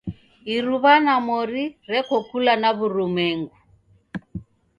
[0.55, 3.55] Iruwa na mori reko kula na w'urumwengu